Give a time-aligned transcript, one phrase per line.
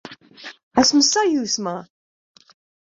[0.83, 1.77] Esmu sajūsmā!